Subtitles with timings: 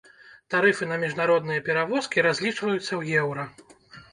[0.53, 3.43] Тарыфы на міжнародныя перавозкі разлічваюцца ў еўра.